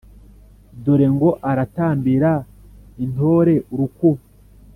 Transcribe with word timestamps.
Dore 0.83 1.07
ngo 1.15 1.29
aratambira 1.49 2.31
intore 3.03 3.53
urukubo, 3.73 4.21